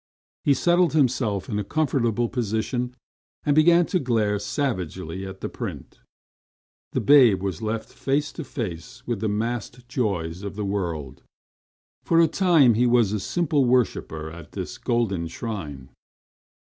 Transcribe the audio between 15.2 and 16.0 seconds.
shrine.